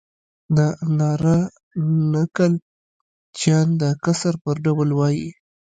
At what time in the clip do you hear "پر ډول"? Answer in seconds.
4.43-4.89